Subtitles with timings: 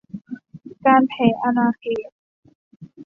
[0.85, 2.09] การแผ่อาณาเขต